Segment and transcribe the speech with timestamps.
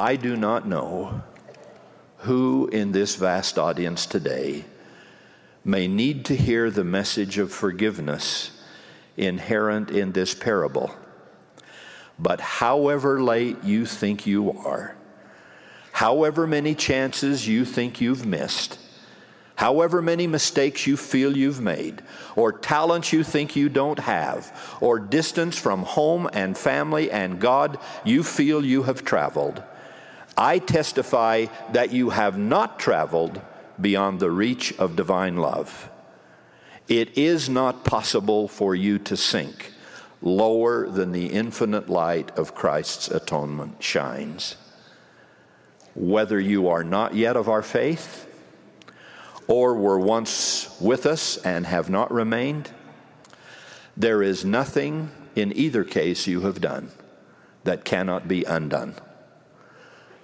[0.00, 1.24] I do not know
[2.20, 4.64] who in this vast audience today
[5.62, 8.62] may need to hear the message of forgiveness
[9.18, 10.90] inherent in this parable.
[12.18, 14.96] But however late you think you are,
[15.92, 18.78] however many chances you think you've missed,
[19.56, 22.00] however many mistakes you feel you've made,
[22.36, 27.78] or talents you think you don't have, or distance from home and family and God
[28.02, 29.62] you feel you have traveled,
[30.40, 33.42] I testify that you have not traveled
[33.78, 35.90] beyond the reach of divine love.
[36.88, 39.72] It is not possible for you to sink
[40.22, 44.56] lower than the infinite light of Christ's atonement shines.
[45.94, 48.26] Whether you are not yet of our faith,
[49.46, 52.70] or were once with us and have not remained,
[53.94, 56.90] there is nothing in either case you have done
[57.64, 58.94] that cannot be undone.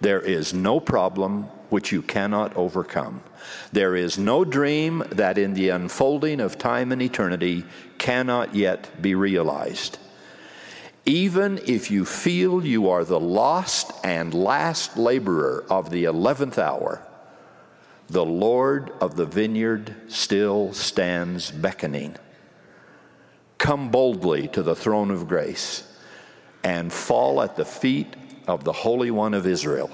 [0.01, 3.23] There is no problem which you cannot overcome.
[3.73, 7.65] There is no dream that in the unfolding of time and eternity
[7.99, 9.99] cannot yet be realized.
[11.05, 17.03] Even if you feel you are the lost and last laborer of the eleventh hour,
[18.09, 22.17] the Lord of the vineyard still stands beckoning.
[23.59, 25.83] Come boldly to the throne of grace
[26.63, 28.15] and fall at the feet
[28.47, 29.91] of the Holy One of Israel.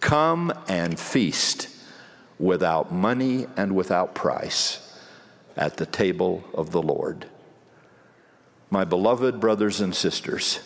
[0.00, 1.68] Come and feast
[2.38, 4.80] without money and without price
[5.56, 7.26] at the table of the Lord.
[8.70, 10.60] My beloved brothers and sisters,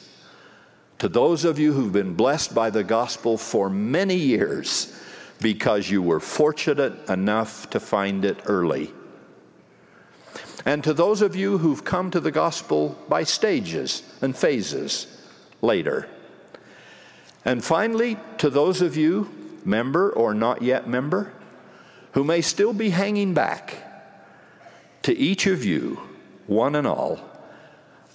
[0.98, 4.98] to those of you who've been blessed by the gospel for many years
[5.40, 8.92] because you were fortunate enough to find it early,
[10.64, 15.06] and to those of you who've come to the gospel by stages and phases
[15.62, 16.08] later,
[17.48, 19.30] and finally, to those of you,
[19.64, 21.32] member or not yet member,
[22.12, 23.74] who may still be hanging back,
[25.00, 25.98] to each of you,
[26.46, 27.18] one and all,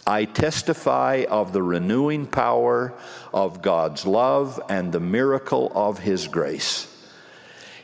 [0.06, 2.94] I testify of the renewing power
[3.34, 6.88] of God's love and the miracle of His grace.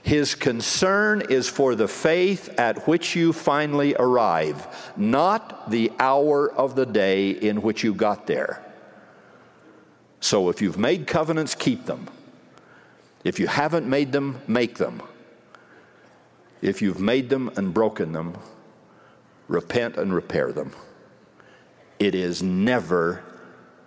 [0.04, 6.76] His concern is for the faith at which you finally arrive, not the hour of
[6.76, 8.64] the day in which you got there.
[10.20, 12.08] So if you've made covenants, keep them.
[13.24, 15.02] If you haven't made them, make them.
[16.62, 18.38] If you've made them and broken them,
[19.48, 20.72] repent and repair them.
[22.00, 23.24] It is never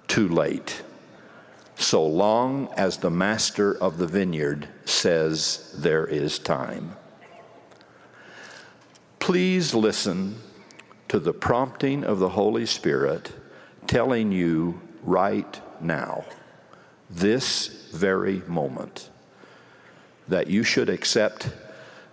[0.08, 0.82] too late,
[1.76, 6.96] so long as the master of the vineyard says there is time.
[9.18, 10.36] Please listen
[11.08, 13.32] to the prompting of the Holy Spirit
[13.86, 16.24] telling you right now,
[17.10, 19.10] this very moment,
[20.28, 21.50] that you should accept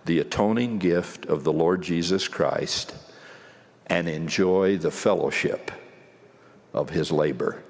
[0.04, 2.94] the atoning gift of the Lord Jesus Christ
[3.86, 5.70] and enjoy the fellowship
[6.72, 7.62] of his labor.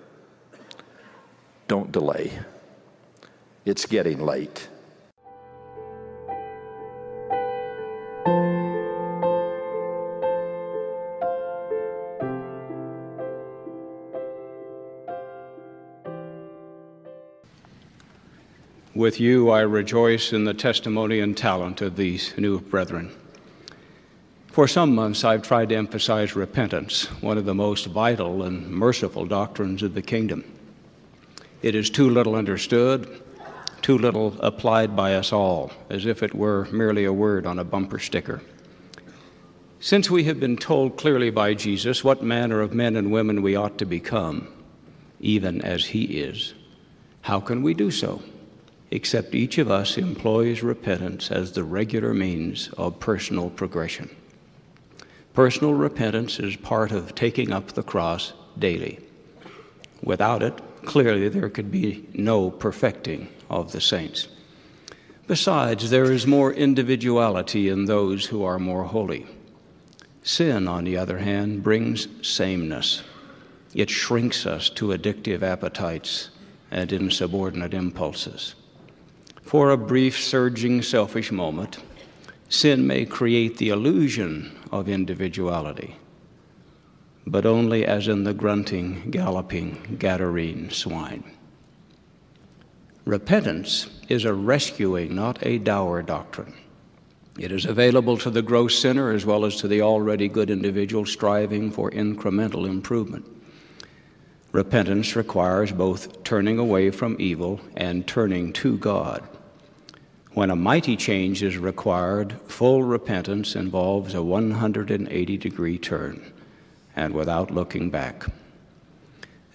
[1.68, 2.38] Don't delay.
[3.64, 4.68] It's getting late.
[19.00, 23.10] With you, I rejoice in the testimony and talent of these new brethren.
[24.48, 29.24] For some months, I've tried to emphasize repentance, one of the most vital and merciful
[29.24, 30.44] doctrines of the kingdom.
[31.62, 33.22] It is too little understood,
[33.80, 37.64] too little applied by us all, as if it were merely a word on a
[37.64, 38.42] bumper sticker.
[39.78, 43.56] Since we have been told clearly by Jesus what manner of men and women we
[43.56, 44.48] ought to become,
[45.20, 46.52] even as He is,
[47.22, 48.20] how can we do so?
[48.90, 54.10] Except each of us employs repentance as the regular means of personal progression.
[55.32, 58.98] Personal repentance is part of taking up the cross daily.
[60.02, 64.28] Without it, clearly there could be no perfecting of the saints.
[65.26, 69.26] Besides, there is more individuality in those who are more holy.
[70.22, 73.02] Sin, on the other hand, brings sameness.
[73.72, 76.30] It shrinks us to addictive appetites
[76.72, 78.56] and insubordinate impulses.
[79.50, 81.78] For a brief, surging, selfish moment,
[82.48, 85.96] sin may create the illusion of individuality,
[87.26, 91.24] but only as in the grunting, galloping Gadarene swine.
[93.04, 96.54] Repentance is a rescuing, not a dour doctrine.
[97.36, 101.04] It is available to the gross sinner as well as to the already good individual
[101.04, 103.26] striving for incremental improvement.
[104.52, 109.26] Repentance requires both turning away from evil and turning to God.
[110.32, 116.32] When a mighty change is required, full repentance involves a 180 degree turn
[116.94, 118.26] and without looking back.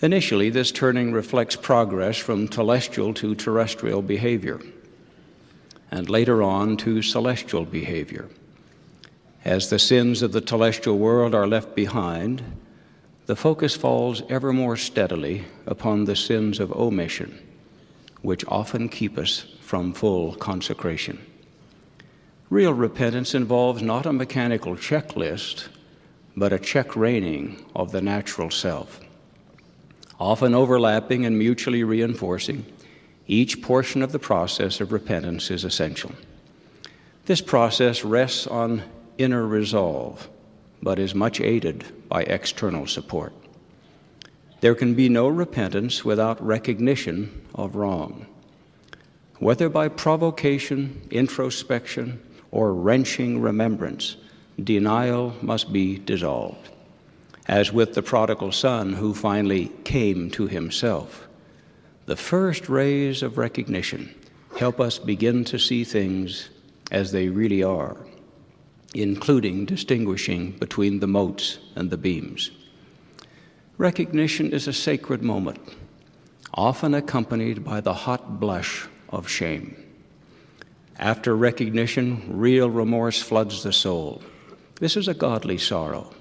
[0.02, 4.60] Initially, this turning reflects progress from telestial to terrestrial behavior,
[5.90, 8.28] and later on to celestial behavior.
[9.46, 12.44] As the sins of the telestial world are left behind,
[13.26, 17.40] the focus falls ever more steadily upon the sins of omission,
[18.22, 21.20] which often keep us from full consecration.
[22.50, 25.68] Real repentance involves not a mechanical checklist,
[26.38, 29.00] but a check reining of the natural self.
[30.20, 32.66] Often overlapping and mutually reinforcing,
[33.26, 36.12] each portion of the process of repentance is essential.
[37.26, 38.84] This process rests on
[39.18, 40.30] inner resolve
[40.86, 43.34] but is much aided by external support.
[44.62, 48.28] There can be no repentance without recognition of wrong.
[49.40, 52.22] Whether by provocation, introspection,
[52.52, 54.16] or wrenching remembrance,
[54.62, 56.70] denial must be dissolved.
[57.48, 61.28] As with the prodigal son who finally came to himself,
[62.06, 64.14] the first rays of recognition
[64.58, 66.50] help us begin to see things
[66.92, 67.98] as they really are
[68.96, 72.52] including distinguishing between the motes and the beams.
[73.78, 75.60] Recognition is a sacred moment,
[76.54, 79.76] often accompanied by the hot blush of shame.
[80.98, 84.24] After recognition, real remorse floods the soul.
[84.80, 86.14] This is a godly sorrow,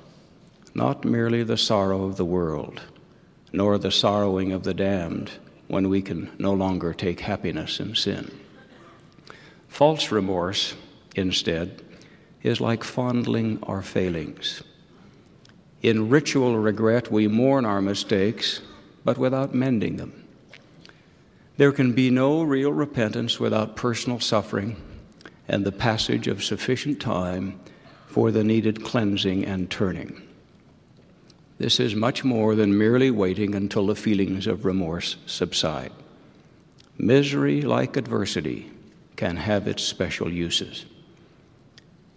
[0.75, 2.83] not merely the sorrow of the world,
[3.53, 5.31] nor the sorrowing of the damned
[5.69, 8.31] when we can no longer take happiness in sin.
[9.69, 10.75] False remorse,
[11.17, 11.83] instead,
[12.43, 14.63] is like fondling our failings.
[15.83, 18.61] In ritual regret, we mourn our mistakes,
[19.05, 20.24] but without mending them.
[21.56, 24.77] There can be no real repentance without personal suffering
[25.47, 27.61] and the passage of sufficient time
[28.06, 30.21] for the needed cleansing and turning.
[31.59, 35.93] This is much more than merely waiting until the feelings of remorse subside.
[36.99, 38.73] Misery, like adversity,
[39.17, 40.87] can have its special uses.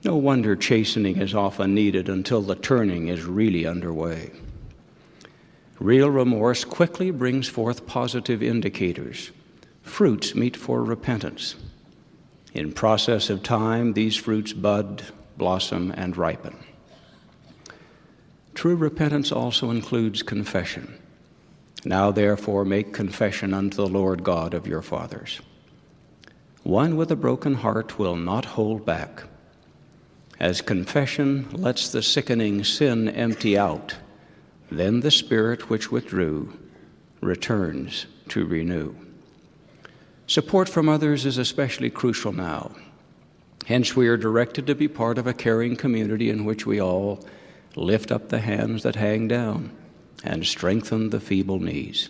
[0.04, 4.31] No wonder chastening is often needed until the turning is really underway.
[5.79, 9.31] Real remorse quickly brings forth positive indicators,
[9.81, 11.56] fruits meet for repentance.
[12.53, 15.03] In process of time, these fruits bud,
[15.38, 16.56] blossom, and ripen.
[18.56, 20.97] True repentance also includes confession.
[21.85, 25.41] Now, therefore, make confession unto the Lord God of your fathers.
[26.63, 29.23] One with a broken heart will not hold back
[30.39, 33.95] as confession lets the sickening sin empty out,
[34.69, 36.58] then the Spirit which withdrew
[37.22, 38.96] returns to renew.
[40.28, 42.75] Support from others is especially crucial now.
[43.66, 47.25] Hence, we are directed to be part of a caring community in which we all
[47.75, 49.72] lift up the hands that hang down
[50.24, 52.10] and strengthen the feeble knees.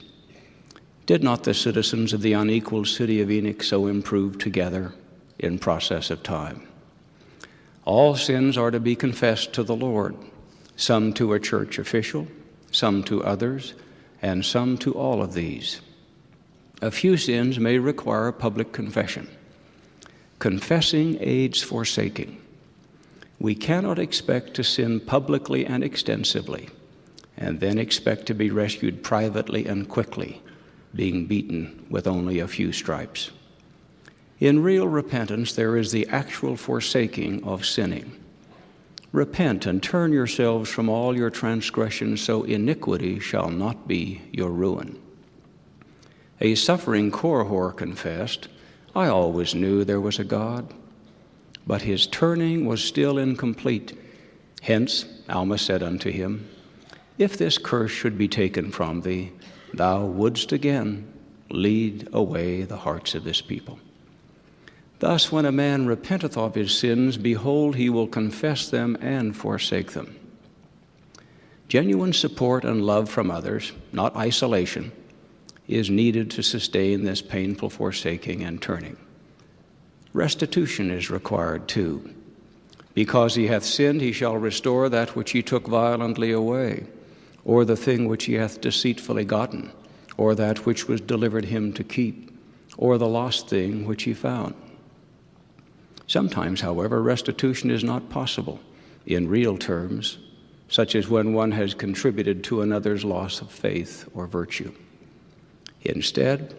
[1.06, 4.94] Did not the citizens of the unequal city of Enoch so improve together
[5.40, 6.68] in process of time?
[7.86, 10.16] All sins are to be confessed to the Lord,
[10.76, 12.28] some to a church official,
[12.78, 13.74] some to others,
[14.22, 15.82] and some to all of these.
[16.80, 19.28] A few sins may require public confession.
[20.38, 22.40] Confessing aids forsaking.
[23.40, 26.70] We cannot expect to sin publicly and extensively,
[27.36, 30.42] and then expect to be rescued privately and quickly,
[30.94, 33.32] being beaten with only a few stripes.
[34.40, 38.12] In real repentance, there is the actual forsaking of sinning.
[39.18, 45.02] Repent and turn yourselves from all your transgressions, so iniquity shall not be your ruin.
[46.40, 48.48] A suffering Korihor confessed,
[48.96, 50.72] I always knew there was a God,
[51.66, 53.98] but his turning was still incomplete.
[54.62, 56.48] Hence, Alma said unto him,
[57.18, 59.32] If this curse should be taken from thee,
[59.74, 61.12] thou wouldst again
[61.50, 63.80] lead away the hearts of this people.
[65.00, 69.92] Thus, when a man repenteth of his sins, behold, he will confess them and forsake
[69.92, 70.16] them.
[71.68, 74.92] Genuine support and love from others, not isolation,
[75.68, 78.98] is needed to sustain this painful forsaking and turning.
[80.14, 82.14] Restitution is required too.
[82.96, 86.88] Because he hath sinned, he shall restore that which he took violently away,
[87.46, 89.72] or the thing which he hath deceitfully gotten,
[90.18, 92.32] or that which was delivered him to keep,
[92.78, 94.56] or the lost thing which he found.
[96.08, 98.60] Sometimes, however, restitution is not possible
[99.06, 100.18] in real terms
[100.70, 104.74] such as when one has contributed to another's loss of faith or virtue.
[105.82, 106.56] Instead,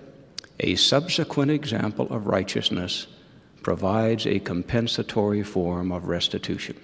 [0.61, 3.07] a subsequent example of righteousness
[3.63, 6.77] provides a compensatory form of restitution.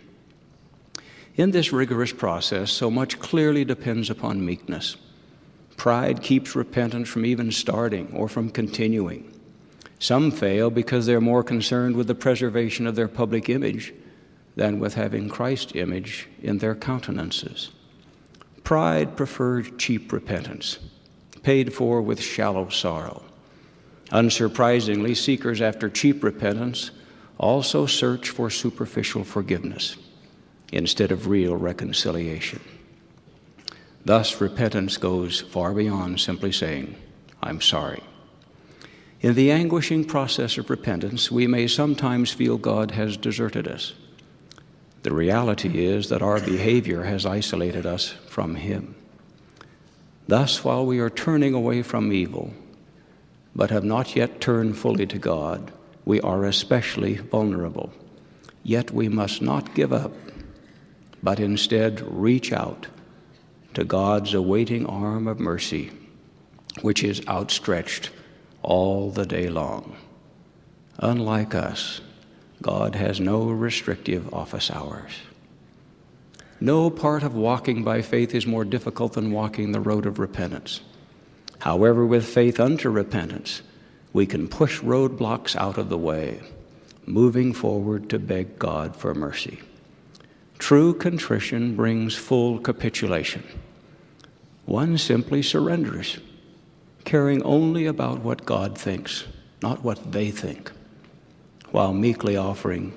[1.37, 4.97] In this rigorous process, so much clearly depends upon meekness.
[5.77, 9.34] Pride keeps repentance from even starting or from continuing.
[9.99, 13.95] Some fail because they're more concerned with the preservation of their public image
[14.57, 17.71] than with having Christ's image in their countenances.
[18.63, 20.79] Pride prefers cheap repentance,
[21.43, 23.23] paid for with shallow sorrow.
[24.11, 26.91] Unsurprisingly, seekers after cheap repentance
[27.39, 29.97] also search for superficial forgiveness
[30.73, 32.61] instead of real reconciliation.
[34.05, 36.95] Thus, repentance goes far beyond simply saying,
[37.43, 38.03] I'm sorry.
[39.25, 43.95] In the anguishing process of repentance, we may sometimes feel God has deserted us.
[45.03, 48.95] The reality is that our behavior has isolated us from Him.
[50.29, 52.53] Thus, while we are turning away from evil,
[53.57, 55.73] but have not yet turned fully to God,
[56.05, 57.95] we are especially vulnerable.
[58.63, 60.13] Yet we must not give up,
[61.23, 62.89] but instead reach out
[63.73, 65.93] to God's awaiting arm of mercy,
[66.83, 68.11] which is outstretched
[68.65, 69.97] all the day long.
[70.99, 72.01] Unlike us,
[72.63, 75.13] God has no restrictive office hours.
[76.61, 80.81] No part of walking by faith is more difficult than walking the road of repentance.
[81.59, 83.63] However, with faith unto repentance,
[84.13, 86.41] we can push roadblocks out of the way,
[87.05, 89.61] moving forward to beg God for mercy.
[90.59, 93.45] True contrition brings full capitulation.
[94.65, 96.19] One simply surrenders,
[97.05, 99.25] caring only about what God thinks,
[99.63, 100.73] not what they think,
[101.71, 102.93] while meekly offering,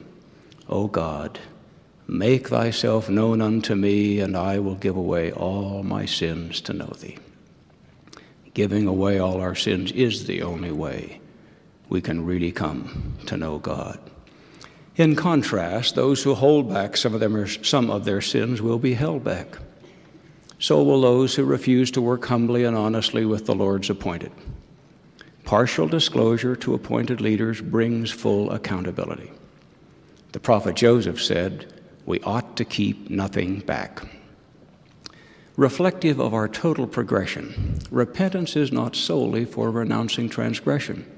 [0.69, 1.39] O God,
[2.07, 6.93] make thyself known unto me, and I will give away all my sins to know
[6.99, 7.17] thee.
[8.53, 11.21] Giving away all our sins is the only way
[11.89, 13.99] we can really come to know God.
[14.95, 18.95] In contrast, those who hold back some of, them, some of their sins will be
[18.95, 19.57] held back
[20.59, 24.31] so will those who refuse to work humbly and honestly with the Lord's appointed.
[25.43, 29.31] Partial disclosure to appointed leaders brings full accountability.
[30.31, 31.71] The prophet Joseph said,
[32.05, 34.01] We ought to keep nothing back.
[35.55, 41.09] Reflective of our total progression, repentance is not solely for renouncing transgression.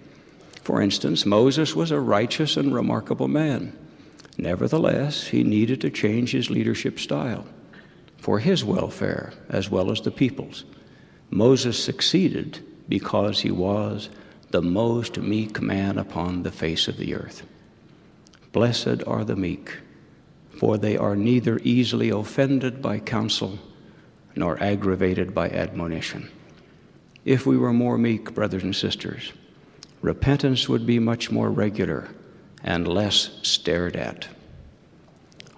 [0.63, 3.75] For instance, Moses was a righteous and remarkable man.
[4.37, 7.45] Nevertheless, he needed to change his leadership style
[8.19, 10.65] for his welfare as well as the people's.
[11.29, 14.09] Moses succeeded because he was
[14.51, 17.45] the most meek man upon the face of the earth.
[18.51, 19.77] Blessed are the meek,
[20.57, 23.59] for they are neither easily offended by counsel
[24.35, 26.29] nor aggravated by admonition.
[27.25, 29.33] If we were more meek, brothers and sisters,
[30.01, 32.09] repentance would be much more regular
[32.63, 34.27] and less stared at.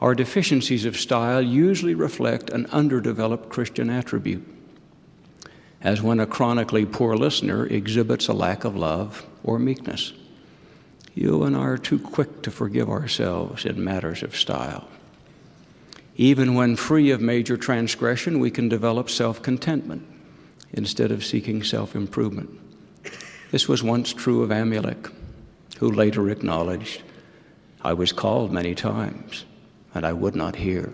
[0.01, 4.43] Our deficiencies of style usually reflect an underdeveloped Christian attribute,
[5.79, 10.13] as when a chronically poor listener exhibits a lack of love or meekness.
[11.13, 14.87] You and I are too quick to forgive ourselves in matters of style.
[16.15, 20.07] Even when free of major transgression, we can develop self contentment
[20.73, 22.49] instead of seeking self improvement.
[23.51, 25.11] This was once true of Amulek,
[25.77, 27.03] who later acknowledged,
[27.83, 29.45] I was called many times
[29.93, 30.93] and I would not hear.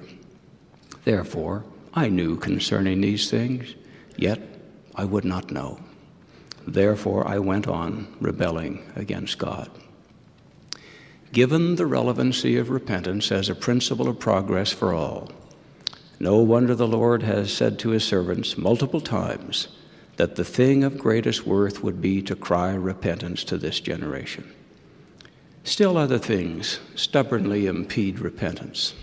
[1.03, 1.63] Therefore,
[1.93, 3.75] I knew concerning these things,
[4.15, 4.39] yet
[4.95, 5.79] I would not know.
[6.67, 9.69] Therefore, I went on rebelling against God.
[11.31, 15.31] Given the relevancy of repentance as a principle of progress for all,
[16.19, 19.67] no wonder the Lord has said to his servants multiple times
[20.15, 24.51] that the thing of greatest worth would be to cry repentance to this generation.
[25.67, 28.93] Still, other things stubbornly impede repentance,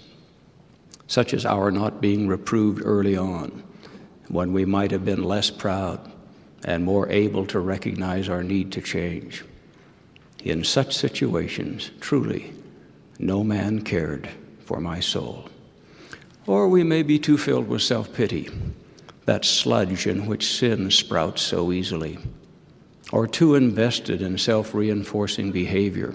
[1.06, 3.62] such as our not being reproved early on,
[4.28, 6.10] when we might have been less proud
[6.64, 9.44] and more able to recognize our need to change.
[10.42, 12.54] In such situations, truly,
[13.18, 14.30] no man cared
[14.64, 15.50] for my soul.
[16.46, 18.48] Or we may be too filled with self pity,
[19.26, 22.18] that sludge in which sin sprouts so easily,
[23.12, 26.14] or too invested in self reinforcing behavior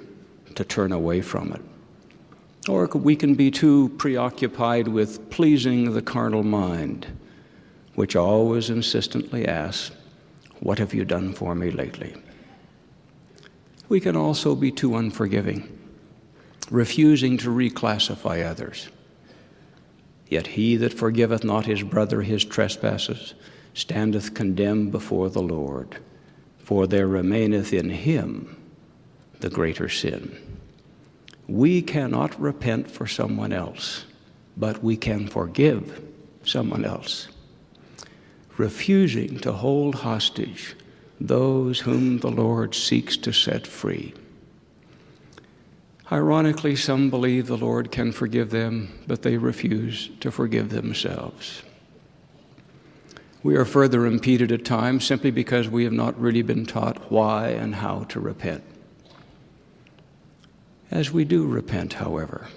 [0.59, 1.61] to turn away from it.
[2.69, 7.07] Or we can be too preoccupied with pleasing the carnal mind,
[7.95, 9.95] which always insistently asks,
[10.59, 12.13] What have you done for me lately?
[13.87, 15.79] We can also be too unforgiving,
[16.69, 18.89] refusing to reclassify others.
[20.27, 23.33] Yet he that forgiveth not his brother his trespasses
[23.73, 25.99] standeth condemned before the Lord,
[26.57, 28.57] for there remaineth in him
[29.39, 30.48] the greater sin.
[31.49, 34.05] We cannot repent for someone else,
[34.55, 35.99] but we can forgive
[36.43, 37.27] someone else.
[38.57, 40.75] Refusing to hold hostage
[41.19, 44.13] those whom the Lord seeks to set free.
[46.11, 51.63] Ironically, some believe the Lord can forgive them, but they refuse to forgive themselves.
[53.41, 57.49] We are further impeded at times simply because we have not really been taught why
[57.49, 58.63] and how to repent.
[60.91, 62.47] As we do repent, however,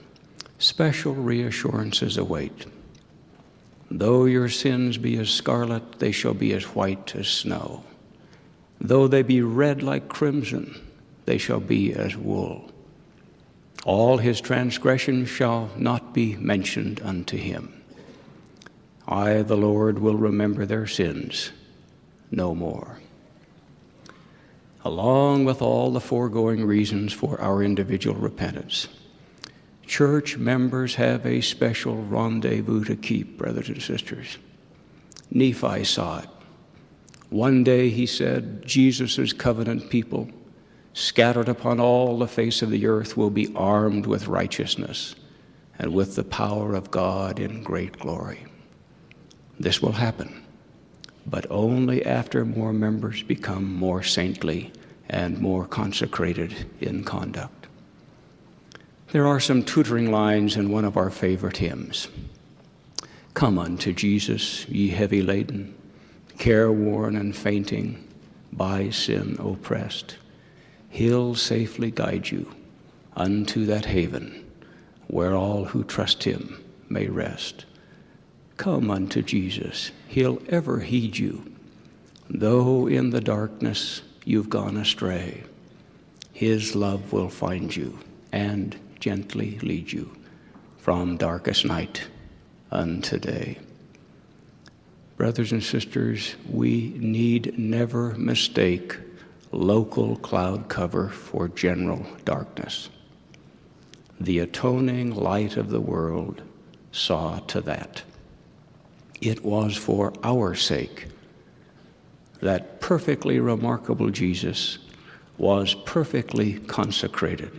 [0.59, 2.67] special reassurances await.
[3.91, 7.85] Though your sins be as scarlet, they shall be as white as snow.
[8.81, 10.81] Though they be red like crimson,
[11.27, 12.71] they shall be as wool.
[13.85, 17.83] All his transgressions shall not be mentioned unto him.
[19.07, 21.51] I, the Lord, will remember their sins
[22.31, 23.02] no more.
[24.85, 28.89] Along with all the foregoing reasons for our individual repentance,
[29.87, 34.39] church members have a special rendezvous to keep, brothers and sisters.
[35.31, 36.29] Nephi saw it.
[37.31, 40.29] One day he said, Jesus' covenant people
[40.95, 45.15] scattered upon all the face of the earth, will be armed with righteousness
[45.79, 48.45] and with the power of God in great glory.
[49.59, 50.42] This will happen,
[51.27, 54.73] but only after more members become more saintly
[55.09, 57.67] and more consecrated in conduct.
[59.13, 62.09] There are some tutoring lines in one of our favorite hymns.
[63.35, 65.75] Come unto Jesus, ye heavy laden,
[66.39, 68.09] careworn and fainting,
[68.53, 70.17] by sin oppressed.
[70.89, 72.55] He'll safely guide you
[73.17, 74.43] unto that haven
[75.09, 77.67] where all who trust him may rest.
[78.63, 81.53] Come unto Jesus, he'll ever heed you,
[82.31, 85.43] though in the darkness you've gone astray.
[86.33, 87.99] His love will find you
[88.31, 90.17] and gently lead you
[90.79, 92.07] from darkest night
[92.71, 93.59] unto day.
[95.17, 98.97] Brothers and sisters, we need never mistake
[99.51, 102.91] local cloud cover for general darkness.
[104.21, 106.43] The atoning light of the world
[106.93, 108.05] saw to that.
[109.23, 111.07] It was for our sake
[112.41, 114.79] that perfectly remarkable Jesus
[115.39, 117.53] was perfectly consecrated.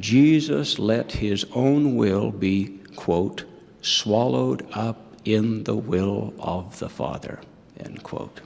[0.00, 3.44] Jesus let his own will be, quote,
[3.82, 7.40] swallowed up in the will of the Father,
[7.78, 8.40] end quote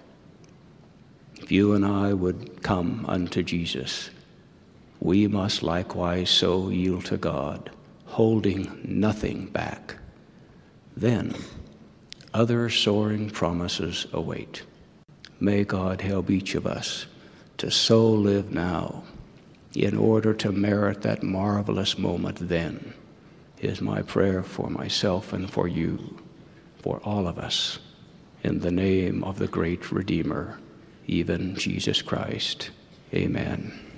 [1.51, 4.11] if you and I would come unto Jesus,
[5.01, 7.71] we must likewise so yield to God,
[8.05, 9.97] holding nothing back.
[10.97, 11.35] Then
[12.33, 14.63] other soaring promises await.
[15.39, 17.07] May God help each of us
[17.59, 19.05] to so live now
[19.75, 22.95] in order to merit that marvelous moment then,
[23.61, 26.19] is my prayer for myself and for you,
[26.79, 27.79] for all of us,
[28.43, 30.59] in the name of the great Redeemer
[31.07, 32.71] even Jesus Christ.
[33.13, 33.90] Amen.